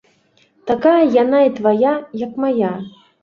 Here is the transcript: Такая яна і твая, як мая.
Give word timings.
Такая 0.69 1.01
яна 1.23 1.41
і 1.49 1.53
твая, 1.59 1.93
як 2.25 2.33
мая. 2.47 2.73